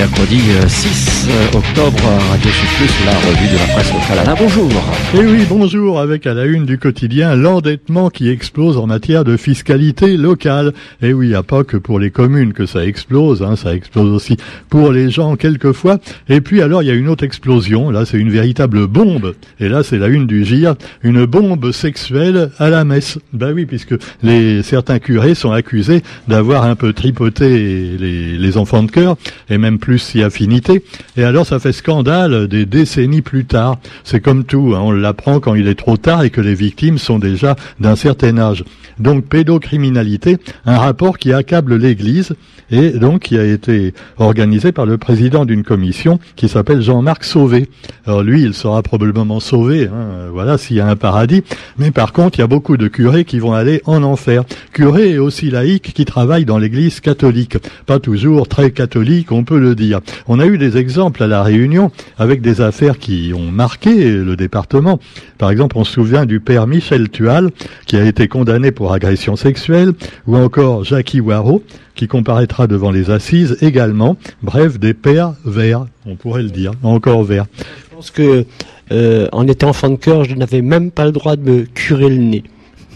mercredi 0.00 0.40
6 0.66 1.28
euh, 1.28 1.30
euh, 1.30 1.58
octobre, 1.58 1.98
Radio 2.30 2.50
Plus, 2.78 3.04
la 3.04 3.12
revue 3.18 3.52
de 3.52 3.58
la 3.58 3.74
presse 3.74 3.92
locale. 3.92 4.34
Bonjour. 4.38 4.70
Et 5.12 5.18
eh 5.18 5.26
oui, 5.26 5.44
bonjour, 5.46 6.00
avec 6.00 6.26
à 6.26 6.32
la 6.32 6.46
une 6.46 6.64
du 6.64 6.78
quotidien, 6.78 7.36
l'endettement 7.36 8.08
qui 8.08 8.30
explose 8.30 8.78
en 8.78 8.86
matière 8.86 9.24
de 9.24 9.36
fiscalité 9.36 10.16
locale. 10.16 10.72
Et 11.02 11.08
eh 11.08 11.12
oui, 11.12 11.26
il 11.26 11.28
n'y 11.30 11.34
a 11.34 11.42
pas 11.42 11.64
que 11.64 11.76
pour 11.76 11.98
les 11.98 12.10
communes 12.10 12.54
que 12.54 12.64
ça 12.64 12.86
explose, 12.86 13.42
hein, 13.42 13.56
ça 13.56 13.74
explose 13.74 14.10
aussi 14.10 14.38
pour 14.70 14.90
les 14.90 15.10
gens 15.10 15.36
quelquefois. 15.36 15.98
Et 16.30 16.40
puis 16.40 16.62
alors, 16.62 16.82
il 16.82 16.86
y 16.86 16.90
a 16.90 16.94
une 16.94 17.08
autre 17.08 17.24
explosion, 17.24 17.90
là 17.90 18.06
c'est 18.06 18.18
une 18.18 18.30
véritable 18.30 18.86
bombe. 18.86 19.34
Et 19.58 19.68
là, 19.68 19.82
c'est 19.82 19.98
la 19.98 20.06
une 20.06 20.26
du 20.26 20.46
GIR, 20.46 20.76
une 21.02 21.26
bombe 21.26 21.72
sexuelle 21.72 22.50
à 22.58 22.70
la 22.70 22.84
messe. 22.84 23.18
Ben 23.34 23.52
oui, 23.52 23.66
puisque 23.66 23.96
les 24.22 24.62
certains 24.62 24.98
curés 24.98 25.34
sont 25.34 25.52
accusés 25.52 26.02
d'avoir 26.26 26.64
un 26.64 26.74
peu 26.74 26.94
tripoté 26.94 27.98
les 27.98 28.56
enfants 28.56 28.82
de 28.82 28.90
cœur 28.90 29.16
et 29.50 29.58
même 29.58 29.78
plus 29.78 29.89
si 29.98 30.22
affinité. 30.22 30.84
Et 31.16 31.24
alors 31.24 31.46
ça 31.46 31.58
fait 31.58 31.72
scandale 31.72 32.48
des 32.48 32.66
décennies 32.66 33.22
plus 33.22 33.44
tard. 33.44 33.78
C'est 34.04 34.20
comme 34.20 34.44
tout, 34.44 34.74
hein, 34.74 34.80
on 34.82 34.92
l'apprend 34.92 35.40
quand 35.40 35.54
il 35.54 35.68
est 35.68 35.74
trop 35.74 35.96
tard 35.96 36.22
et 36.22 36.30
que 36.30 36.40
les 36.40 36.54
victimes 36.54 36.98
sont 36.98 37.18
déjà 37.18 37.56
d'un 37.80 37.96
certain 37.96 38.38
âge. 38.38 38.64
Donc 38.98 39.24
pédocriminalité, 39.24 40.36
un 40.66 40.78
rapport 40.78 41.18
qui 41.18 41.32
accable 41.32 41.76
l'Église 41.76 42.34
et 42.70 42.90
donc 42.90 43.22
qui 43.22 43.38
a 43.38 43.44
été 43.44 43.94
organisé 44.18 44.72
par 44.72 44.86
le 44.86 44.98
président 44.98 45.44
d'une 45.44 45.64
commission 45.64 46.20
qui 46.36 46.48
s'appelle 46.48 46.82
Jean-Marc 46.82 47.24
Sauvé. 47.24 47.68
Alors 48.06 48.22
lui, 48.22 48.42
il 48.42 48.54
sera 48.54 48.82
probablement 48.82 49.40
sauvé, 49.40 49.86
hein, 49.86 50.28
voilà, 50.30 50.58
s'il 50.58 50.76
y 50.76 50.80
a 50.80 50.86
un 50.86 50.96
paradis. 50.96 51.42
Mais 51.78 51.90
par 51.90 52.12
contre, 52.12 52.38
il 52.38 52.42
y 52.42 52.44
a 52.44 52.46
beaucoup 52.46 52.76
de 52.76 52.88
curés 52.88 53.24
qui 53.24 53.38
vont 53.38 53.54
aller 53.54 53.80
en 53.86 54.02
enfer. 54.02 54.44
Curés 54.72 55.10
et 55.12 55.18
aussi 55.18 55.50
laïcs 55.50 55.92
qui 55.94 56.04
travaillent 56.04 56.44
dans 56.44 56.58
l'Église 56.58 57.00
catholique. 57.00 57.56
Pas 57.86 57.98
toujours 57.98 58.48
très 58.48 58.70
catholique, 58.70 59.32
on 59.32 59.44
peut 59.44 59.58
le 59.58 59.74
dire. 59.80 60.00
On 60.28 60.38
a 60.38 60.46
eu 60.46 60.58
des 60.58 60.76
exemples 60.76 61.22
à 61.22 61.26
la 61.26 61.42
Réunion 61.42 61.90
avec 62.18 62.40
des 62.40 62.60
affaires 62.60 62.98
qui 62.98 63.32
ont 63.34 63.50
marqué 63.50 64.12
le 64.12 64.36
département. 64.36 65.00
Par 65.38 65.50
exemple, 65.50 65.76
on 65.76 65.84
se 65.84 65.92
souvient 65.92 66.26
du 66.26 66.38
père 66.38 66.66
Michel 66.68 67.08
Tual 67.08 67.50
qui 67.86 67.96
a 67.96 68.04
été 68.04 68.28
condamné 68.28 68.70
pour 68.70 68.92
agression 68.92 69.34
sexuelle, 69.36 69.92
ou 70.26 70.36
encore 70.36 70.84
Jackie 70.84 71.20
Waro 71.20 71.62
qui 71.94 72.06
comparaîtra 72.06 72.66
devant 72.66 72.90
les 72.90 73.10
assises 73.10 73.56
également. 73.60 74.16
Bref, 74.42 74.78
des 74.78 74.94
pères 74.94 75.34
verts, 75.44 75.86
on 76.06 76.16
pourrait 76.16 76.42
le 76.42 76.50
dire, 76.50 76.72
encore 76.82 77.24
verts. 77.24 77.46
Je 77.58 77.94
pense 77.94 78.10
que 78.10 78.46
euh, 78.92 79.28
en 79.32 79.46
étant 79.46 79.70
enfant 79.70 79.90
de 79.90 79.96
cœur, 79.96 80.24
je 80.24 80.34
n'avais 80.34 80.62
même 80.62 80.90
pas 80.90 81.04
le 81.04 81.12
droit 81.12 81.36
de 81.36 81.50
me 81.50 81.62
curer 81.64 82.08
le 82.08 82.16
nez. 82.16 82.44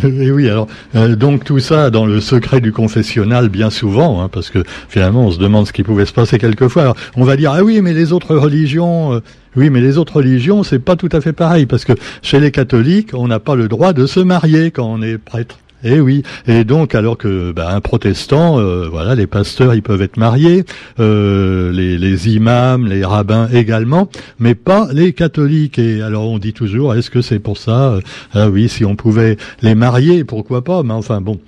Et 0.04 0.32
oui, 0.32 0.50
alors 0.50 0.68
euh, 0.96 1.16
donc 1.16 1.44
tout 1.44 1.60
ça 1.60 1.90
dans 1.90 2.06
le 2.06 2.22
secret 2.22 2.62
du 2.62 2.72
confessionnal 2.72 3.50
bien 3.50 3.70
souvent, 3.70 4.22
hein, 4.22 4.30
parce 4.32 4.50
que 4.50 4.64
finalement 4.88 5.26
on 5.26 5.32
se 5.32 5.40
demande 5.40 5.68
ce 5.68 5.74
qui 5.74 5.84
pouvait 5.84 6.06
se 6.06 6.14
passer 6.14 6.38
quelquefois. 6.38 6.96
on 7.16 7.26
va 7.26 7.36
dire 7.36 7.52
ah 7.54 7.64
oui, 7.64 7.82
mais 7.82 7.94
les 7.94 8.14
autres 8.14 8.36
religions, 8.36 9.14
euh, 9.14 9.20
oui, 9.58 9.70
mais 9.70 9.82
les 9.82 9.98
autres 9.98 10.18
religions 10.18 10.64
c'est 10.64 10.80
pas 10.80 10.96
tout 10.96 11.10
à 11.12 11.20
fait 11.20 11.34
pareil, 11.34 11.66
parce 11.66 11.84
que 11.84 11.94
chez 12.22 12.40
les 12.40 12.52
catholiques 12.52 13.12
on 13.14 13.28
n'a 13.28 13.40
pas 13.40 13.56
le 13.56 13.68
droit 13.68 13.92
de 13.92 14.06
se 14.06 14.22
marier 14.22 14.72
quand 14.72 14.86
on 14.86 15.02
est 15.02 15.18
prêtre. 15.18 15.60
Eh 15.84 16.02
oui, 16.02 16.24
et 16.46 16.66
donc 16.66 16.94
alors 16.94 17.18
que 17.18 17.54
bah, 17.54 17.70
un 17.74 17.80
protestant, 17.80 18.60
euh, 18.60 18.90
voilà, 18.92 19.16
les 19.16 19.28
pasteurs 19.28 19.74
ils 19.74 19.82
peuvent 19.82 20.02
être 20.02 20.18
mariés, 20.18 20.66
euh, 21.00 21.72
les, 21.72 22.36
imams, 22.36 22.86
les 22.86 23.06
rabbins 23.06 23.48
également, 23.54 24.10
mais 24.40 24.56
pas 24.56 24.90
les 24.92 25.14
catholiques. 25.14 25.80
Et 25.80 26.02
alors 26.02 26.30
on 26.30 26.38
dit 26.38 26.52
toujours, 26.52 26.96
est-ce 26.96 27.10
que 27.10 27.22
c'est 27.22 27.40
pour 27.40 27.58
ça 27.58 27.94
euh, 27.94 28.02
Ah 28.34 28.50
oui, 28.50 28.68
si 28.68 28.84
on 28.84 28.98
pouvait 28.98 29.38
les 29.62 29.74
marier, 29.74 30.26
pourquoi 30.26 30.66
pas 30.66 30.84
Mais 30.84 30.94
enfin 30.94 31.22
bon, 31.22 31.40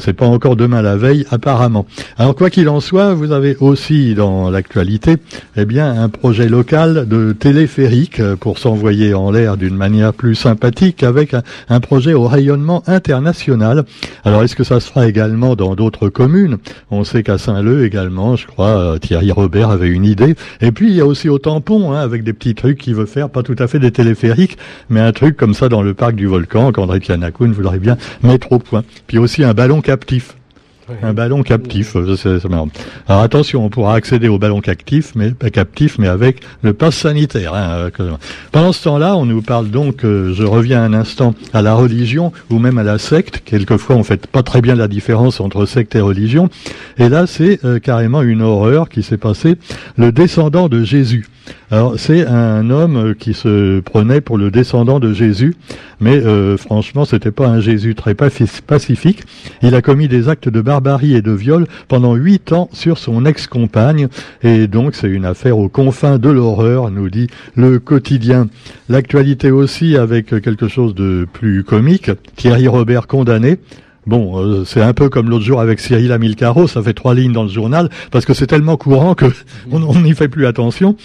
c'est 0.00 0.14
pas 0.14 0.26
encore 0.26 0.56
demain 0.56 0.82
la 0.82 0.96
veille 0.96 1.24
apparemment. 1.30 1.86
Alors 2.18 2.34
quoi 2.34 2.50
qu'il 2.50 2.68
en 2.68 2.80
soit, 2.80 3.14
vous 3.14 3.30
avez 3.30 3.56
aussi 3.60 4.16
dans 4.16 4.50
l'actualité, 4.50 5.16
eh 5.56 5.64
bien 5.64 6.02
un 6.02 6.08
projet 6.08 6.48
local 6.48 7.06
de 7.06 7.30
téléphérique 7.32 8.20
pour 8.40 8.58
s'envoyer 8.58 9.14
en 9.14 9.30
l'air 9.30 9.56
d'une 9.56 9.76
manière 9.76 10.12
plus 10.12 10.34
sympathique 10.34 11.04
avec 11.04 11.36
un 11.68 11.80
projet 11.80 12.14
au 12.14 12.26
rayonnement 12.26 12.82
international 12.88 13.75
alors 14.24 14.42
est-ce 14.42 14.56
que 14.56 14.64
ça 14.64 14.80
se 14.80 14.88
fera 14.88 15.06
également 15.06 15.56
dans 15.56 15.74
d'autres 15.74 16.08
communes? 16.08 16.58
On 16.90 17.04
sait 17.04 17.22
qu'à 17.22 17.38
Saint-Leu 17.38 17.84
également, 17.84 18.36
je 18.36 18.46
crois, 18.46 18.68
euh, 18.68 18.98
Thierry 18.98 19.32
Robert 19.32 19.70
avait 19.70 19.88
une 19.88 20.04
idée. 20.04 20.34
Et 20.60 20.72
puis 20.72 20.88
il 20.88 20.94
y 20.94 21.00
a 21.00 21.06
aussi 21.06 21.28
au 21.28 21.38
tampon, 21.38 21.92
hein, 21.92 22.00
avec 22.00 22.24
des 22.24 22.32
petits 22.32 22.54
trucs 22.54 22.78
qu'il 22.78 22.94
veut 22.94 23.06
faire, 23.06 23.30
pas 23.30 23.42
tout 23.42 23.56
à 23.58 23.66
fait 23.66 23.78
des 23.78 23.90
téléphériques, 23.90 24.58
mais 24.88 25.00
un 25.00 25.12
truc 25.12 25.36
comme 25.36 25.54
ça 25.54 25.68
dans 25.68 25.82
le 25.82 25.94
parc 25.94 26.14
du 26.14 26.26
volcan, 26.26 26.72
qu'André 26.72 27.00
Tianakoun 27.00 27.52
voudrait 27.52 27.78
bien 27.78 27.96
mettre 28.22 28.52
au 28.52 28.58
point. 28.58 28.84
Puis 29.06 29.18
aussi 29.18 29.44
un 29.44 29.54
ballon 29.54 29.80
captif. 29.80 30.36
Un 31.02 31.14
ballon 31.14 31.42
captif, 31.42 31.96
euh, 31.96 32.14
c'est 32.14 32.38
Alors 33.08 33.22
attention, 33.22 33.64
on 33.64 33.70
pourra 33.70 33.94
accéder 33.94 34.28
au 34.28 34.38
ballon 34.38 34.60
captif, 34.60 35.14
mais 35.16 35.32
pas 35.32 35.50
captif, 35.50 35.98
mais 35.98 36.06
avec 36.06 36.42
le 36.62 36.74
pass 36.74 36.94
sanitaire. 36.94 37.54
Hein, 37.54 37.90
euh, 37.98 38.16
Pendant 38.52 38.72
ce 38.72 38.84
temps-là, 38.84 39.16
on 39.16 39.26
nous 39.26 39.42
parle 39.42 39.68
donc, 39.70 40.04
euh, 40.04 40.32
je 40.32 40.44
reviens 40.44 40.84
un 40.84 40.94
instant 40.94 41.34
à 41.52 41.60
la 41.60 41.74
religion 41.74 42.32
ou 42.50 42.60
même 42.60 42.78
à 42.78 42.84
la 42.84 42.98
secte. 42.98 43.42
Quelquefois, 43.44 43.96
on 43.96 44.04
fait 44.04 44.28
pas 44.28 44.44
très 44.44 44.60
bien 44.60 44.76
la 44.76 44.86
différence 44.86 45.40
entre 45.40 45.66
secte 45.66 45.96
et 45.96 46.00
religion. 46.00 46.50
Et 46.98 47.08
là, 47.08 47.26
c'est 47.26 47.58
carrément 47.82 48.22
une 48.22 48.42
horreur 48.42 48.88
qui 48.88 49.02
s'est 49.02 49.16
passée. 49.16 49.56
Le 49.96 50.12
descendant 50.12 50.68
de 50.68 50.84
Jésus. 50.84 51.26
Alors 51.70 51.94
c'est 51.98 52.26
un 52.26 52.70
homme 52.70 53.14
qui 53.18 53.34
se 53.34 53.80
prenait 53.80 54.20
pour 54.20 54.38
le 54.38 54.50
descendant 54.50 55.00
de 55.00 55.12
Jésus, 55.12 55.54
mais 56.00 56.16
euh, 56.16 56.56
franchement 56.56 57.04
c'était 57.04 57.30
pas 57.30 57.48
un 57.48 57.60
Jésus 57.60 57.94
très 57.94 58.14
pacifique. 58.14 59.24
Il 59.62 59.74
a 59.74 59.82
commis 59.82 60.08
des 60.08 60.28
actes 60.28 60.48
de 60.48 60.60
barbarie 60.60 61.14
et 61.14 61.22
de 61.22 61.32
viol 61.32 61.66
pendant 61.88 62.14
huit 62.14 62.52
ans 62.52 62.68
sur 62.72 62.98
son 62.98 63.26
ex-compagne, 63.26 64.08
et 64.42 64.66
donc 64.66 64.94
c'est 64.94 65.08
une 65.08 65.24
affaire 65.24 65.58
aux 65.58 65.68
confins 65.68 66.18
de 66.18 66.28
l'horreur, 66.28 66.90
nous 66.90 67.10
dit 67.10 67.26
le 67.54 67.78
quotidien. 67.78 68.48
L'actualité 68.88 69.50
aussi 69.50 69.96
avec 69.96 70.26
quelque 70.26 70.68
chose 70.68 70.94
de 70.94 71.26
plus 71.32 71.64
comique. 71.64 72.10
Thierry 72.36 72.68
Robert 72.68 73.06
condamné 73.06 73.58
Bon, 74.06 74.38
euh, 74.38 74.64
c'est 74.64 74.82
un 74.82 74.92
peu 74.92 75.08
comme 75.08 75.28
l'autre 75.28 75.44
jour 75.44 75.60
avec 75.60 75.80
Cyril 75.80 76.12
Amilcaro, 76.12 76.68
ça 76.68 76.80
fait 76.80 76.92
trois 76.92 77.14
lignes 77.14 77.32
dans 77.32 77.42
le 77.42 77.48
journal, 77.48 77.88
parce 78.12 78.24
que 78.24 78.34
c'est 78.34 78.46
tellement 78.46 78.76
courant 78.76 79.14
que 79.14 79.26
on 79.72 80.00
n'y 80.00 80.14
fait 80.14 80.28
plus 80.28 80.46
attention. 80.46 80.96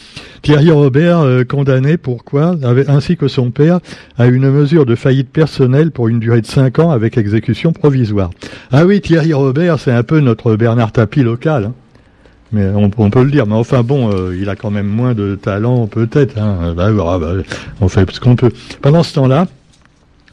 Thierry 0.44 0.69
Robert, 0.69 1.19
euh, 1.19 1.44
condamné, 1.44 1.97
pourquoi? 1.97 2.56
Ainsi 2.88 3.17
que 3.17 3.28
son 3.28 3.50
père, 3.50 3.79
à 4.19 4.28
une 4.28 4.50
mesure 4.51 4.85
de 4.85 4.94
faillite 4.94 5.29
personnelle 5.29 5.89
pour 5.89 6.09
une 6.09 6.19
durée 6.19 6.41
de 6.41 6.45
cinq 6.45 6.78
ans 6.78 6.91
avec 6.91 7.17
exécution 7.17 7.73
provisoire. 7.73 8.29
Ah 8.72 8.85
oui, 8.85 9.01
Thierry 9.01 9.33
Robert, 9.33 9.79
c'est 9.79 9.91
un 9.91 10.03
peu 10.03 10.19
notre 10.19 10.56
Bernard 10.56 10.91
Tapie 10.91 11.23
local. 11.23 11.66
Hein. 11.66 11.73
Mais 12.53 12.68
on, 12.75 12.89
peut 13.09 13.23
le 13.23 13.31
dire, 13.31 13.47
mais 13.47 13.56
enfin 13.56 13.81
bon, 13.81 14.12
euh, 14.12 14.35
il 14.38 14.50
a 14.50 14.57
quand 14.57 14.72
même 14.72 14.88
moins 14.88 15.13
de 15.13 15.35
talent 15.35 15.88
peut-être. 15.88 16.38
Hein. 16.38 16.73
Bah, 16.75 16.91
bah, 16.91 17.18
bah, 17.18 17.33
on 17.79 17.88
fait 17.88 18.09
ce 18.12 18.19
qu'on 18.19 18.35
peut. 18.35 18.51
Pendant 18.81 19.03
ce 19.03 19.16
temps-là, 19.16 19.47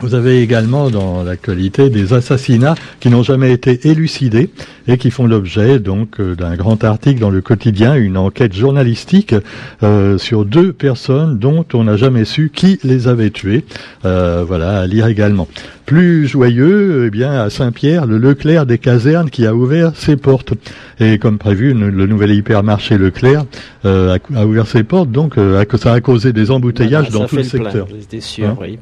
vous 0.00 0.14
avez 0.14 0.42
également 0.42 0.90
dans 0.90 1.24
l'actualité 1.24 1.90
des 1.90 2.12
assassinats 2.12 2.76
qui 3.00 3.10
n'ont 3.10 3.22
jamais 3.22 3.52
été 3.52 3.88
élucidés 3.88 4.50
et 4.86 4.96
qui 4.96 5.10
font 5.10 5.26
l'objet 5.26 5.78
donc 5.80 6.20
euh, 6.20 6.34
d'un 6.34 6.54
grand 6.56 6.82
article 6.84 7.20
dans 7.20 7.30
le 7.30 7.40
quotidien, 7.40 7.94
une 7.94 8.16
enquête 8.16 8.54
journalistique 8.54 9.34
euh, 9.82 10.16
sur 10.16 10.44
deux 10.44 10.72
personnes 10.72 11.38
dont 11.38 11.64
on 11.74 11.84
n'a 11.84 11.96
jamais 11.96 12.24
su 12.24 12.50
qui 12.54 12.78
les 12.84 13.08
avait 13.08 13.30
tués. 13.30 13.64
Euh, 14.04 14.44
voilà, 14.46 14.80
à 14.80 14.86
lire 14.86 15.06
également. 15.06 15.48
Plus 15.84 16.28
joyeux, 16.28 17.06
eh 17.06 17.10
bien 17.10 17.32
à 17.32 17.50
Saint-Pierre, 17.50 18.06
le 18.06 18.18
Leclerc 18.18 18.66
des 18.66 18.78
casernes 18.78 19.30
qui 19.30 19.46
a 19.46 19.54
ouvert 19.54 19.92
ses 19.96 20.16
portes. 20.16 20.52
Et 21.00 21.18
comme 21.18 21.38
prévu, 21.38 21.72
le 21.72 22.06
nouvel 22.06 22.32
hypermarché 22.32 22.98
Leclerc 22.98 23.46
a, 23.84 24.18
ouvert 24.44 24.66
ses 24.66 24.82
portes, 24.82 25.10
donc 25.10 25.36
ça 25.76 25.92
a 25.94 26.00
causé 26.00 26.34
des 26.34 26.50
embouteillages 26.50 27.08
dans 27.08 27.26
tout 27.26 27.36
le, 27.36 27.42
secteur. 27.42 27.86
Hein 27.90 28.56
oui. 28.60 28.78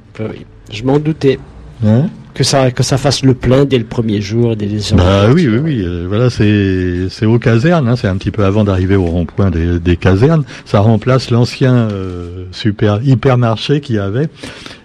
Je 0.71 0.83
m'en 0.85 0.99
doutais. 0.99 1.39
Hein 1.85 2.09
que 2.37 2.45
ça 2.45 2.71
que 2.71 2.83
ça 2.83 2.99
fasse 2.99 3.25
le 3.25 3.33
plein 3.33 3.65
dès 3.65 3.79
le 3.79 3.85
premier 3.85 4.21
jour 4.21 4.57
dès 4.57 4.67
les 4.67 4.95
bah 4.95 5.29
oui 5.33 5.49
oui 5.49 5.59
oui 5.59 5.83
euh, 5.83 6.05
voilà 6.07 6.29
c'est 6.29 7.09
c'est 7.09 7.25
aux 7.25 7.39
casernes 7.39 7.89
hein, 7.89 7.97
c'est 7.97 8.09
un 8.09 8.17
petit 8.17 8.31
peu 8.31 8.45
avant 8.45 8.63
d'arriver 8.63 8.95
au 8.95 9.07
rond-point 9.07 9.51
des, 9.51 9.81
des, 9.81 9.97
casernes. 9.97 10.45
Ça 10.67 10.81
remplace 10.81 11.31
l'ancien 11.31 11.75
euh, 11.75 12.45
super 12.53 13.01
hypermarché 13.03 13.81
qui 13.81 13.99
avait 13.99 14.29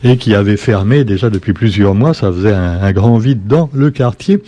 et 0.03 0.15
qui 0.15 0.33
avait 0.33 0.55
fermé 0.55 1.03
déjà 1.03 1.29
depuis 1.29 1.51
plusieurs 1.51 1.93
mois. 1.93 2.13
Ça 2.13 2.31
faisait 2.31 2.53
un, 2.53 2.81
un, 2.81 2.91
grand 2.93 3.17
vide 3.17 3.45
dans 3.47 3.69
le 3.73 3.91
quartier 3.91 4.41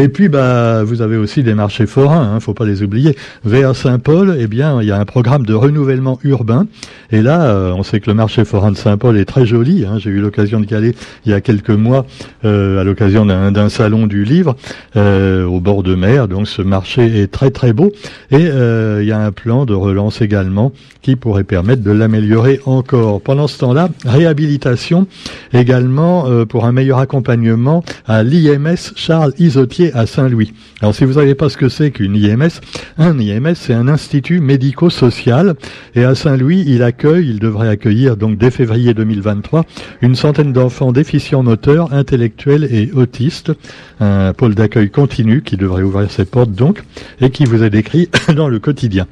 et 0.00 0.08
puis 0.08 0.28
bah 0.28 0.82
vous 0.84 1.02
avez 1.02 1.16
aussi 1.16 1.42
des 1.42 1.54
marchés 1.54 1.86
forains 1.86 2.34
hein, 2.34 2.40
faut 2.40 2.54
pas 2.54 2.64
les 2.64 2.82
oublier 2.82 3.16
vers 3.44 3.76
Saint-Paul 3.76 4.36
eh 4.38 4.46
bien 4.46 4.80
il 4.80 4.88
y 4.88 4.92
a 4.92 4.98
un 4.98 5.04
programme 5.04 5.44
de 5.44 5.54
renouvellement 5.54 6.18
urbain 6.24 6.66
et 7.10 7.22
là 7.22 7.42
euh, 7.42 7.72
on 7.72 7.82
sait 7.82 8.00
que 8.00 8.08
le 8.08 8.14
marché 8.14 8.44
forain 8.44 8.72
de 8.72 8.76
Saint-Paul 8.76 9.16
est 9.18 9.24
très 9.24 9.46
joli 9.46 9.84
hein, 9.84 9.98
j'ai 9.98 10.10
eu 10.10 10.20
l'occasion 10.20 10.60
d'y 10.60 10.74
aller 10.74 10.94
il 11.24 11.32
y 11.32 11.34
a 11.34 11.40
quelques 11.40 11.70
mois 11.70 12.06
euh, 12.44 12.80
à 12.80 12.84
l'occasion 12.84 13.26
d'un 13.26 13.68
salon 13.68 14.06
du 14.06 14.24
livre 14.24 14.56
euh, 14.96 15.44
au 15.44 15.60
bord 15.60 15.82
de 15.82 15.94
mer. 15.94 16.26
Donc 16.26 16.48
ce 16.48 16.62
marché 16.62 17.20
est 17.20 17.30
très 17.30 17.50
très 17.50 17.72
beau 17.72 17.92
et 18.30 18.48
euh, 18.48 19.00
il 19.02 19.08
y 19.08 19.12
a 19.12 19.18
un 19.18 19.32
plan 19.32 19.66
de 19.66 19.74
relance 19.74 20.22
également 20.22 20.72
qui 21.02 21.16
pourrait 21.16 21.44
permettre 21.44 21.82
de 21.82 21.90
l'améliorer 21.90 22.60
encore. 22.64 23.20
Pendant 23.20 23.46
ce 23.46 23.58
temps-là, 23.58 23.88
réhabilitation 24.04 25.06
également 25.52 26.26
pour 26.46 26.64
un 26.66 26.72
meilleur 26.72 26.98
accompagnement 26.98 27.82
à 28.06 28.22
l'IMS 28.22 28.92
Charles 28.96 29.32
Isotier 29.38 29.89
à 29.94 30.06
Saint-Louis. 30.06 30.52
Alors 30.80 30.94
si 30.94 31.04
vous 31.04 31.14
savez 31.14 31.34
pas 31.34 31.48
ce 31.48 31.56
que 31.56 31.68
c'est 31.68 31.90
qu'une 31.90 32.16
IMS, 32.16 32.60
un 32.98 33.18
IMS 33.18 33.54
c'est 33.54 33.74
un 33.74 33.88
institut 33.88 34.40
médico-social 34.40 35.54
et 35.94 36.04
à 36.04 36.14
Saint-Louis 36.14 36.64
il 36.66 36.82
accueille, 36.82 37.28
il 37.28 37.38
devrait 37.38 37.68
accueillir 37.68 38.16
donc 38.16 38.38
dès 38.38 38.50
février 38.50 38.94
2023 38.94 39.64
une 40.02 40.14
centaine 40.14 40.52
d'enfants 40.52 40.92
déficients 40.92 41.42
moteurs, 41.42 41.92
intellectuels 41.92 42.64
et 42.64 42.90
autistes. 42.92 43.52
Un 44.00 44.32
pôle 44.32 44.54
d'accueil 44.54 44.90
continu 44.90 45.42
qui 45.42 45.56
devrait 45.56 45.82
ouvrir 45.82 46.10
ses 46.10 46.24
portes 46.24 46.52
donc 46.52 46.82
et 47.20 47.30
qui 47.30 47.44
vous 47.44 47.62
est 47.62 47.70
décrit 47.70 48.08
dans 48.34 48.48
le 48.48 48.58
quotidien. 48.58 49.06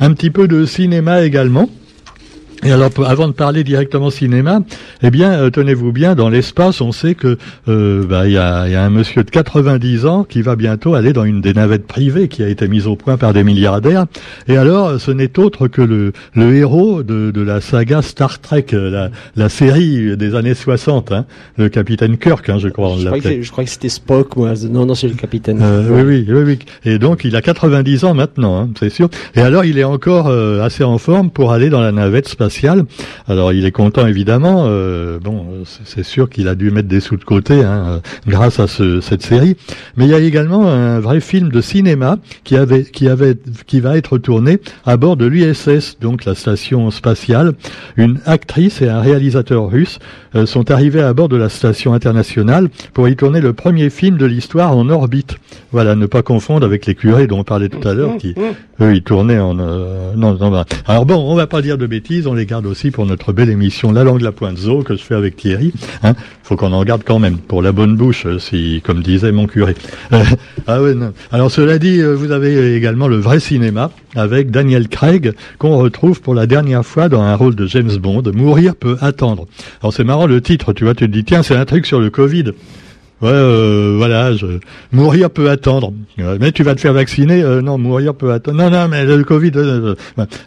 Un 0.00 0.12
petit 0.12 0.30
peu 0.30 0.46
de 0.46 0.64
cinéma 0.64 1.24
également. 1.24 1.68
Et 2.64 2.72
alors, 2.72 2.90
avant 3.06 3.28
de 3.28 3.32
parler 3.32 3.62
directement 3.62 4.10
cinéma, 4.10 4.60
eh 5.02 5.10
bien, 5.10 5.32
euh, 5.32 5.50
tenez-vous 5.50 5.92
bien, 5.92 6.16
dans 6.16 6.28
l'espace, 6.28 6.80
on 6.80 6.90
sait 6.90 7.14
que 7.14 7.38
euh, 7.68 8.04
bah, 8.04 8.26
il 8.26 8.32
y, 8.32 8.38
a, 8.38 8.68
y, 8.68 8.74
a, 8.74 8.82
un 8.82 8.90
monsieur 8.90 9.22
de 9.22 9.30
90 9.30 10.06
ans 10.06 10.24
qui 10.24 10.42
va 10.42 10.56
bientôt 10.56 10.94
aller 10.94 11.12
dans 11.12 11.24
une 11.24 11.40
des 11.40 11.54
navettes 11.54 11.86
privées 11.86 12.26
qui 12.26 12.42
a 12.42 12.48
été 12.48 12.66
mise 12.66 12.88
au 12.88 12.96
point 12.96 13.16
par 13.16 13.32
des 13.32 13.44
milliardaires. 13.44 14.06
Et 14.48 14.56
alors, 14.56 15.00
ce 15.00 15.12
n'est 15.12 15.38
autre 15.38 15.68
que 15.68 15.82
le, 15.82 16.12
le 16.34 16.56
héros 16.56 17.04
de, 17.04 17.30
de, 17.30 17.40
la 17.42 17.60
saga 17.60 18.02
Star 18.02 18.40
Trek, 18.40 18.66
euh, 18.72 18.90
la, 18.90 19.10
la 19.36 19.48
série 19.48 20.16
des 20.16 20.34
années 20.34 20.54
60, 20.54 21.12
hein, 21.12 21.26
le 21.58 21.68
capitaine 21.68 22.18
Kirk, 22.18 22.48
hein, 22.48 22.58
je 22.58 22.68
crois. 22.68 22.96
Je, 22.98 23.06
crois 23.06 23.20
que, 23.20 23.42
je 23.42 23.50
crois 23.52 23.64
que 23.64 23.70
c'était 23.70 23.88
Spock, 23.88 24.36
moi. 24.36 24.54
Non, 24.68 24.84
non, 24.84 24.96
c'est 24.96 25.08
le 25.08 25.14
capitaine. 25.14 25.62
oui, 25.62 26.02
oui, 26.02 26.26
oui, 26.28 26.42
oui. 26.44 26.58
Et 26.84 26.98
donc, 26.98 27.24
il 27.24 27.36
a 27.36 27.42
90 27.42 28.04
ans 28.04 28.14
maintenant, 28.14 28.58
hein, 28.58 28.68
c'est 28.80 28.90
sûr. 28.90 29.08
Et 29.36 29.42
alors, 29.42 29.64
il 29.64 29.78
est 29.78 29.84
encore 29.84 30.28
assez 30.28 30.82
en 30.82 30.98
forme 30.98 31.30
pour 31.30 31.52
aller 31.52 31.70
dans 31.70 31.80
la 31.80 31.92
navette 31.92 32.26
spatiale 32.26 32.47
alors 33.26 33.52
il 33.52 33.64
est 33.64 33.72
content 33.72 34.06
évidemment. 34.06 34.64
Euh, 34.66 35.18
bon, 35.18 35.46
c'est 35.84 36.02
sûr 36.02 36.28
qu'il 36.28 36.48
a 36.48 36.54
dû 36.54 36.70
mettre 36.70 36.88
des 36.88 37.00
sous 37.00 37.16
de 37.16 37.24
côté 37.24 37.62
hein, 37.64 37.84
euh, 37.86 37.98
grâce 38.26 38.60
à 38.60 38.66
ce, 38.66 39.00
cette 39.00 39.22
série. 39.22 39.56
Mais 39.96 40.06
il 40.06 40.10
y 40.10 40.14
a 40.14 40.18
également 40.18 40.68
un 40.68 41.00
vrai 41.00 41.20
film 41.20 41.50
de 41.50 41.60
cinéma 41.60 42.18
qui 42.44 42.56
avait, 42.56 42.84
qui 42.84 43.08
avait, 43.08 43.36
qui 43.66 43.80
va 43.80 43.96
être 43.96 44.18
tourné 44.18 44.58
à 44.86 44.96
bord 44.96 45.16
de 45.16 45.26
l'USS, 45.26 45.98
donc 46.00 46.24
la 46.24 46.34
station 46.34 46.90
spatiale. 46.90 47.54
Une 47.96 48.20
actrice 48.26 48.82
et 48.82 48.88
un 48.88 49.00
réalisateur 49.00 49.70
russe 49.70 49.98
euh, 50.34 50.46
sont 50.46 50.70
arrivés 50.70 51.02
à 51.02 51.12
bord 51.12 51.28
de 51.28 51.36
la 51.36 51.48
station 51.48 51.92
internationale 51.94 52.68
pour 52.92 53.08
y 53.08 53.16
tourner 53.16 53.40
le 53.40 53.52
premier 53.52 53.90
film 53.90 54.16
de 54.16 54.26
l'histoire 54.26 54.76
en 54.76 54.88
orbite. 54.88 55.36
Voilà, 55.72 55.94
ne 55.94 56.06
pas 56.06 56.22
confondre 56.22 56.64
avec 56.64 56.86
les 56.86 56.94
curés 56.94 57.26
dont 57.26 57.40
on 57.40 57.44
parlait 57.44 57.68
tout 57.68 57.86
à 57.86 57.94
l'heure, 57.94 58.16
qui 58.16 58.34
eux 58.80 58.94
ils 58.94 59.02
tournaient 59.02 59.38
en. 59.38 59.54
non, 59.54 60.14
non, 60.16 60.64
alors 60.86 61.06
bon, 61.06 61.16
on 61.16 61.34
va 61.34 61.46
pas 61.46 61.62
dire 61.62 61.78
de 61.78 61.86
bêtises, 61.86 62.26
on 62.26 62.36
les 62.38 62.46
garde 62.46 62.66
aussi 62.66 62.90
pour 62.90 63.04
notre 63.04 63.32
belle 63.32 63.50
émission 63.50 63.92
La 63.92 64.04
langue 64.04 64.20
la 64.20 64.32
pointe 64.32 64.56
zo 64.56 64.82
que 64.82 64.96
je 64.96 65.02
fais 65.02 65.14
avec 65.14 65.36
Thierry. 65.36 65.72
Hein. 66.02 66.14
Faut 66.44 66.56
qu'on 66.56 66.72
en 66.72 66.84
garde 66.84 67.02
quand 67.04 67.18
même 67.18 67.36
pour 67.36 67.62
la 67.62 67.72
bonne 67.72 67.96
bouche, 67.96 68.26
euh, 68.26 68.38
si 68.38 68.80
comme 68.84 69.02
disait 69.02 69.32
mon 69.32 69.46
curé. 69.46 69.74
Euh, 70.12 70.22
ah. 70.66 70.78
Alors 71.32 71.50
cela 71.50 71.78
dit, 71.78 72.00
euh, 72.00 72.14
vous 72.14 72.30
avez 72.30 72.76
également 72.76 73.08
le 73.08 73.16
vrai 73.16 73.40
cinéma 73.40 73.90
avec 74.14 74.50
Daniel 74.50 74.88
Craig 74.88 75.34
qu'on 75.58 75.76
retrouve 75.76 76.20
pour 76.20 76.34
la 76.34 76.46
dernière 76.46 76.86
fois 76.86 77.08
dans 77.08 77.22
un 77.22 77.34
rôle 77.34 77.56
de 77.56 77.66
James 77.66 77.96
Bond. 77.96 78.22
Mourir 78.32 78.76
peut 78.76 78.96
attendre. 79.00 79.46
Alors 79.82 79.92
c'est 79.92 80.04
marrant 80.04 80.26
le 80.26 80.40
titre, 80.40 80.72
tu 80.72 80.84
vois, 80.84 80.94
tu 80.94 81.06
te 81.06 81.12
dis 81.12 81.24
tiens 81.24 81.42
c'est 81.42 81.56
un 81.56 81.64
truc 81.64 81.86
sur 81.86 82.00
le 82.00 82.08
Covid. 82.08 82.52
Ouais, 83.20 83.30
euh, 83.32 83.94
voilà, 83.96 84.32
je... 84.32 84.46
mourir 84.92 85.28
peut 85.30 85.50
attendre. 85.50 85.92
Mais 86.40 86.52
tu 86.52 86.62
vas 86.62 86.76
te 86.76 86.80
faire 86.80 86.92
vacciner 86.92 87.42
euh, 87.42 87.60
Non, 87.60 87.76
mourir 87.76 88.14
peut 88.14 88.30
attendre. 88.30 88.56
Non, 88.56 88.70
non, 88.70 88.86
mais 88.86 89.04
le 89.04 89.24
Covid, 89.24 89.50
euh, 89.56 89.96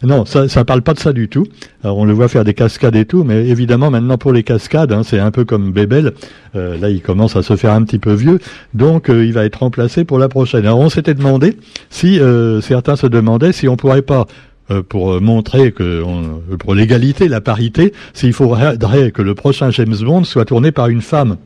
non, 0.02 0.24
ça, 0.24 0.48
ça 0.48 0.64
parle 0.64 0.80
pas 0.80 0.94
de 0.94 0.98
ça 0.98 1.12
du 1.12 1.28
tout. 1.28 1.46
Alors 1.84 1.98
on 1.98 2.06
le 2.06 2.14
voit 2.14 2.28
faire 2.28 2.44
des 2.44 2.54
cascades 2.54 2.96
et 2.96 3.04
tout, 3.04 3.24
mais 3.24 3.46
évidemment 3.46 3.90
maintenant 3.90 4.16
pour 4.16 4.32
les 4.32 4.42
cascades, 4.42 4.92
hein, 4.92 5.02
c'est 5.04 5.18
un 5.18 5.30
peu 5.30 5.44
comme 5.44 5.72
Bébel. 5.72 6.12
là, 6.54 6.88
il 6.88 7.02
commence 7.02 7.36
à 7.36 7.42
se 7.42 7.56
faire 7.56 7.72
un 7.72 7.82
petit 7.82 7.98
peu 7.98 8.14
vieux, 8.14 8.38
donc 8.72 9.08
il 9.08 9.32
va 9.32 9.44
être 9.44 9.56
remplacé 9.56 10.04
pour 10.04 10.18
la 10.18 10.28
prochaine. 10.28 10.64
Alors 10.64 10.78
on 10.78 10.88
s'était 10.88 11.14
demandé 11.14 11.56
si 11.90 12.20
certains 12.62 12.96
se 12.96 13.06
demandaient 13.06 13.52
si 13.52 13.68
on 13.68 13.76
pourrait 13.76 14.02
pas 14.02 14.26
pour 14.88 15.20
montrer 15.20 15.72
que 15.72 16.04
pour 16.60 16.74
l'égalité, 16.74 17.26
la 17.26 17.40
parité, 17.40 17.92
s'il 18.14 18.32
faudrait 18.32 18.78
que 19.12 19.22
le 19.22 19.34
prochain 19.34 19.70
James 19.72 19.96
Bond 20.00 20.22
soit 20.22 20.44
tourné 20.44 20.70
par 20.70 20.86
une 20.86 21.02
femme. 21.02 21.36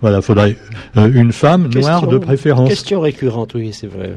Voilà, 0.00 0.22
faudrait 0.22 0.56
euh, 0.96 1.10
une 1.12 1.32
femme 1.32 1.68
noire 1.74 2.06
de 2.06 2.18
préférence. 2.18 2.68
Question 2.68 3.00
récurrente, 3.00 3.54
oui, 3.54 3.72
c'est 3.72 3.88
vrai. 3.88 4.12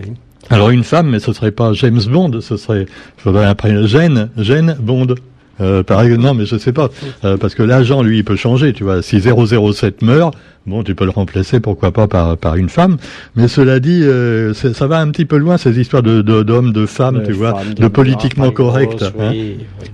Alors 0.50 0.69
une 0.69 0.83
femme, 0.83 1.10
mais 1.10 1.19
ce 1.19 1.33
serait 1.33 1.51
pas 1.51 1.74
James 1.74 2.01
Bond, 2.07 2.42
ce 2.42 2.57
serait, 2.57 2.86
faudrait 3.18 3.45
après 3.45 3.88
Jane, 3.88 4.30
Jane 4.38 4.75
Bond. 4.80 5.16
Euh, 5.61 5.83
par 5.83 6.01
exemple, 6.01 6.23
non, 6.23 6.33
mais 6.33 6.45
je 6.45 6.57
sais 6.57 6.73
pas, 6.73 6.89
euh, 7.23 7.37
parce 7.37 7.55
que 7.55 7.63
l'agent, 7.63 8.01
lui, 8.01 8.17
il 8.19 8.23
peut 8.23 8.35
changer, 8.35 8.73
tu 8.73 8.83
vois. 8.83 9.01
Si 9.01 9.21
007 9.21 10.01
meurt, 10.01 10.35
bon, 10.65 10.83
tu 10.83 10.95
peux 10.95 11.05
le 11.05 11.11
remplacer, 11.11 11.59
pourquoi 11.59 11.91
pas 11.91 12.07
par 12.07 12.37
par 12.37 12.55
une 12.55 12.69
femme. 12.69 12.97
Mais 13.35 13.47
cela 13.47 13.79
dit, 13.79 14.01
euh, 14.03 14.53
ça 14.53 14.87
va 14.87 14.99
un 14.99 15.09
petit 15.09 15.25
peu 15.25 15.37
loin 15.37 15.57
ces 15.57 15.79
histoires 15.79 16.03
de 16.03 16.21
d'hommes, 16.21 16.73
de, 16.73 16.85
femmes, 16.85 17.23
tu 17.25 17.33
vois, 17.33 17.61
de, 17.77 17.87
politiquement 17.87 18.51
correct. 18.51 19.03
Hein. 19.19 19.33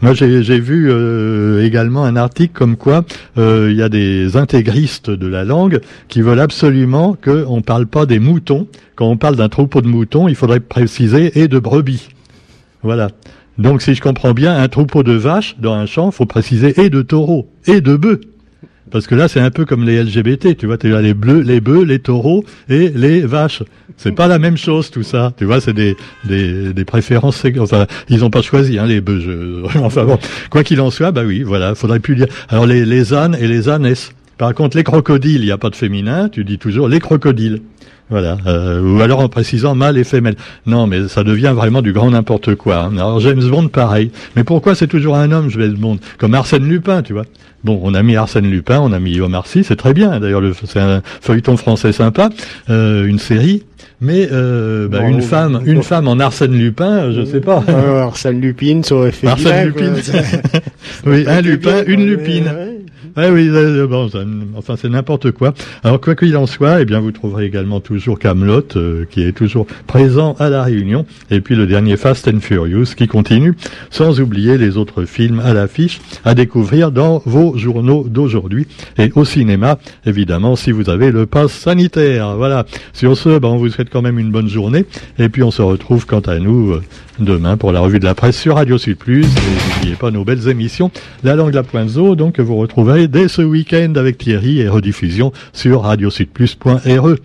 Moi, 0.02 0.14
j'ai 0.14 0.42
j'ai 0.44 0.60
vu 0.60 0.90
euh, 0.90 1.66
également 1.66 2.06
un 2.06 2.16
article 2.16 2.54
comme 2.54 2.78
quoi 2.78 3.04
il 3.38 3.76
y 3.76 3.82
a 3.82 3.90
des 3.90 4.38
intégristes 4.38 5.10
de 5.10 5.28
la 5.28 5.44
langue 5.44 5.82
qui 6.08 6.22
veulent 6.22 6.40
absolument 6.40 7.18
qu'on 7.22 7.62
parle 7.62 7.88
pas 7.88 8.06
des 8.06 8.20
moutons. 8.20 8.68
Quand 8.96 9.08
on 9.08 9.18
parle 9.18 9.36
d'un 9.36 9.50
troupeau 9.50 9.82
de 9.82 9.88
moutons, 9.88 10.28
il 10.28 10.36
faudrait 10.36 10.60
préciser 10.60 11.40
et 11.40 11.48
de 11.48 11.60
brebis. 11.60 12.10
Voilà. 12.84 13.10
Donc, 13.58 13.82
si 13.82 13.96
je 13.96 14.02
comprends 14.02 14.34
bien, 14.34 14.56
un 14.56 14.68
troupeau 14.68 15.04
de 15.04 15.14
vaches 15.14 15.56
dans 15.60 15.74
un 15.74 15.86
champ, 15.86 16.12
faut 16.12 16.26
préciser 16.26 16.80
et 16.80 16.90
de 16.90 17.02
taureaux 17.02 17.50
et 17.66 17.82
de 17.82 17.96
bœufs. 17.96 18.22
Parce 18.92 19.06
que 19.08 19.16
là, 19.16 19.28
c'est 19.28 19.40
un 19.42 19.52
peu 19.52 19.66
comme 19.66 19.84
les 19.84 20.02
LGBT, 20.02 20.56
tu 20.56 20.66
vois, 20.66 20.78
tu 20.78 20.96
as 20.96 21.02
les 21.02 21.14
bleus, 21.14 21.42
les 21.42 21.60
bœufs, 21.60 21.84
les 21.84 22.00
taureaux 22.00 22.46
et 22.70 22.90
les 22.90 23.22
vaches. 23.22 23.64
C'est 23.98 24.14
pas 24.14 24.28
la 24.28 24.40
même 24.40 24.58
chose, 24.58 24.92
tout 24.92 25.04
ça. 25.04 25.34
Tu 25.38 25.46
vois, 25.46 25.60
c'est 25.60 25.74
des, 25.74 25.98
des, 26.26 26.74
des 26.74 26.86
préférences. 26.86 27.44
Enfin, 27.60 27.88
ils 28.10 28.24
ont 28.24 28.30
pas 28.30 28.42
choisi, 28.42 28.80
hein, 28.80 28.86
les 28.86 29.02
bœufs. 29.02 29.64
Enfin 29.76 30.06
bon, 30.06 30.18
quoi 30.50 30.64
qu'il 30.64 30.80
en 30.80 30.92
soit, 30.92 31.12
bah 31.12 31.24
oui, 31.26 31.44
voilà, 31.44 31.76
faudrait 31.76 32.00
plus 32.00 32.16
dire. 32.16 32.28
Alors 32.50 32.66
les, 32.66 32.86
les 32.86 33.14
ânes 33.14 33.36
et 33.40 33.48
les 33.48 33.68
ânesses. 33.70 34.12
Par 34.38 34.54
contre, 34.54 34.78
les 34.78 34.84
crocodiles, 34.84 35.42
il 35.42 35.46
n'y 35.46 35.52
a 35.52 35.58
pas 35.58 35.70
de 35.70 35.76
féminin. 35.76 36.30
Tu 36.30 36.44
dis 36.44 36.60
toujours 36.60 36.88
les 36.88 37.00
crocodiles. 37.00 37.62
Voilà. 38.10 38.38
Euh, 38.48 38.82
ou 38.82 39.02
alors 39.02 39.20
en 39.20 39.28
précisant 39.28 39.76
mâle 39.76 39.98
et 39.98 40.04
femelle. 40.04 40.36
Non, 40.66 40.88
mais 40.88 41.08
ça 41.08 41.24
devient 41.24 41.54
vraiment 41.56 41.82
du 41.82 41.92
grand 41.92 42.12
n'importe 42.12 42.56
quoi. 42.56 42.84
Hein. 42.84 42.94
Alors 42.94 43.20
James 43.20 43.44
Bond, 43.44 43.68
pareil. 43.68 44.12
Mais 44.36 44.44
pourquoi 44.44 44.76
c'est 44.76 44.88
toujours 44.88 45.16
un 45.16 45.32
homme, 45.32 45.50
James 45.50 45.74
Bond? 45.74 45.98
Comme 46.18 46.34
Arsène 46.34 46.68
Lupin, 46.68 47.02
tu 47.02 47.14
vois. 47.14 47.26
Bon, 47.64 47.80
on 47.84 47.94
a 47.94 48.04
mis 48.04 48.16
Arsène 48.16 48.50
Lupin, 48.50 48.80
on 48.80 48.94
a 48.94 49.00
mis 49.00 49.20
Omar 49.20 49.48
Sy, 49.48 49.64
c'est 49.64 49.76
très 49.76 49.94
bien. 49.94 50.20
D'ailleurs, 50.20 50.42
c'est 50.64 50.80
un 50.80 51.02
feuilleton 51.22 51.58
français 51.58 51.92
sympa, 51.92 52.30
euh, 52.70 53.06
une 53.06 53.20
série. 53.20 53.64
Mais 54.00 54.30
euh, 54.32 54.88
bah, 54.88 55.02
une 55.02 55.24
femme, 55.24 55.62
une 55.66 55.82
femme 55.82 56.08
en 56.08 56.20
Arsène 56.20 56.54
Lupin, 56.54 57.12
je 57.12 57.26
sais 57.26 57.42
pas. 57.42 57.64
Arsène 58.04 58.40
Lupin, 58.40 58.82
ça 58.84 58.96
aurait 58.96 59.12
fait 59.12 59.28
Arsène 59.28 59.66
Lupin. 59.66 59.94
oui, 61.08 61.26
un 61.28 61.42
Lupin, 61.42 61.84
une 61.88 62.06
Lupine. 62.06 62.46
Ouais, 62.46 62.78
oui, 63.18 63.50
bon, 63.88 64.10
enfin 64.56 64.76
c'est 64.78 64.90
n'importe 64.90 65.32
quoi. 65.32 65.56
Alors 65.84 66.00
quoi 66.00 66.14
qu'il 66.14 66.38
en 66.38 66.46
soit, 66.46 66.82
eh 66.82 66.86
bien 66.86 67.00
vous 67.00 67.12
trouverez 67.12 67.46
également 67.46 67.80
toujours 67.80 68.20
Camelot 68.20 68.62
euh, 68.76 69.06
qui 69.10 69.24
est 69.24 69.32
toujours 69.32 69.66
présent 69.88 70.36
à 70.38 70.50
la 70.50 70.62
Réunion, 70.62 71.08
et 71.32 71.42
puis 71.42 71.56
le 71.56 71.66
dernier 71.66 71.98
Fast 71.98 72.28
and 72.28 72.42
Furious 72.42 72.94
qui 72.96 73.08
continue, 73.08 73.56
sans 73.90 74.22
oublier 74.22 74.60
les 74.60 74.78
autres 74.78 75.06
films 75.06 75.40
à 75.40 75.54
l'affiche 75.54 76.00
à 76.26 76.36
découvrir 76.36 76.92
dans 76.92 77.24
vos 77.26 77.58
journaux 77.58 78.06
d'aujourd'hui 78.08 78.68
et 79.00 79.12
au 79.16 79.26
cinéma, 79.26 79.80
évidemment 80.06 80.56
si 80.56 80.72
vous 80.72 80.88
avez 80.88 81.10
le 81.10 81.26
pass 81.26 81.52
sanitaire. 81.52 82.36
Voilà. 82.36 82.68
Sur 82.94 83.18
ce, 83.18 83.40
ben, 83.40 83.48
on 83.48 83.58
vous 83.58 83.70
souhaite 83.70 83.90
quand 83.90 84.04
même 84.04 84.20
une 84.20 84.30
bonne 84.30 84.48
journée, 84.48 84.86
et 85.18 85.30
puis 85.30 85.42
on 85.42 85.50
se 85.50 85.64
retrouve 85.64 86.06
quant 86.06 86.20
à 86.20 86.38
nous 86.38 86.74
euh, 86.74 86.84
demain 87.20 87.58
pour 87.58 87.72
la 87.72 87.80
revue 87.80 87.98
de 88.00 88.06
la 88.06 88.14
presse 88.14 88.40
sur 88.40 88.58
Radio 88.58 88.78
Sud 88.78 88.98
Plus. 88.98 89.24
Et 89.24 89.76
n'oubliez 89.76 89.96
pas 89.96 90.12
nos 90.12 90.24
belles 90.24 90.50
émissions, 90.50 90.92
La 91.24 91.36
langue 91.36 91.56
la 91.56 91.64
pointe 91.64 91.88
donc 91.88 92.34
que 92.34 92.42
vous 92.42 92.58
dès 93.08 93.28
ce 93.28 93.42
week-end 93.42 93.94
avec 93.96 94.18
Thierry 94.18 94.60
et 94.60 94.70
rediffusion 94.70 95.32
sur 95.54 95.84
radiosudplus.re. 95.84 97.16